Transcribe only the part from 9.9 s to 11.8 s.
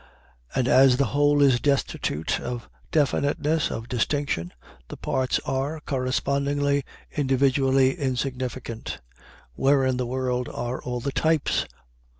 the world are all the types?